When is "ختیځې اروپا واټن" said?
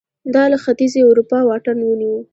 0.63-1.77